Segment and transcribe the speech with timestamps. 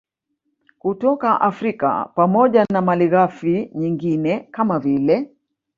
[0.79, 5.35] kutoka Afrika pamoja na malighafi nyingine kama vile